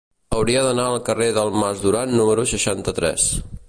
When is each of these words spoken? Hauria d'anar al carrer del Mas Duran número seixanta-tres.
Hauria 0.37 0.63
d'anar 0.67 0.85
al 0.93 0.97
carrer 1.11 1.29
del 1.37 1.53
Mas 1.59 1.85
Duran 1.87 2.17
número 2.23 2.51
seixanta-tres. 2.57 3.33